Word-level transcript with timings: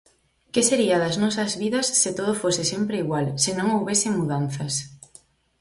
Que 0.53 0.61
sería 0.69 0.97
das 1.03 1.15
nosas 1.23 1.51
vidas 1.61 1.87
se 2.01 2.11
todo 2.17 2.33
fose 2.41 2.63
sempre 2.73 2.95
igual, 3.03 3.25
se 3.43 3.51
non 3.57 3.67
houbese 3.75 4.07
mudanzas. 4.17 4.73